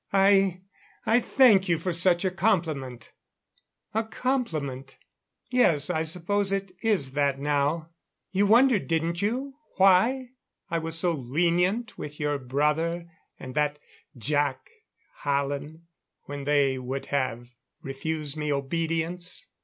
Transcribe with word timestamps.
"I 0.11 0.61
I 1.05 1.19
thank 1.19 1.69
you 1.69 1.77
for 1.77 1.93
such 1.93 2.25
a 2.25 2.31
compliment" 2.31 3.11
"A 3.93 4.03
compliment? 4.03 4.97
Yes, 5.51 5.91
I 5.91 6.01
suppose 6.01 6.51
it 6.51 6.71
is 6.81 7.11
that 7.11 7.39
now. 7.39 7.89
You 8.31 8.47
wondered, 8.47 8.87
didn't 8.87 9.21
you, 9.21 9.53
why 9.77 10.29
I 10.71 10.79
was 10.79 10.97
so 10.97 11.11
lenient 11.11 11.99
with 11.99 12.19
your 12.19 12.39
brother 12.39 13.11
and 13.39 13.53
that 13.53 13.77
Jac 14.17 14.71
Hallen 15.17 15.85
when 16.23 16.45
they 16.45 16.79
would 16.79 17.05
have 17.13 17.49
refused 17.83 18.35
me 18.35 18.51
obedience? 18.51 19.49